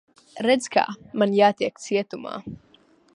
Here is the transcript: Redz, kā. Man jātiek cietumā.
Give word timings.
Redz, 0.45 0.69
kā. 0.75 0.85
Man 1.23 1.37
jātiek 1.41 1.85
cietumā. 1.87 2.35